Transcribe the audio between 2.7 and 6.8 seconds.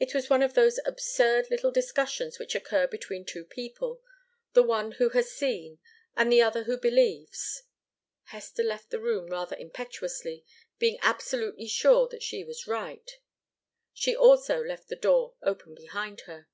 between two people, the one who has seen, and the other who